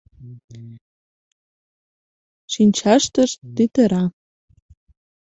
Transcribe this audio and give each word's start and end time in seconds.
Шинчаштышт— 2.53 3.31
тӱтыра. 3.55 4.03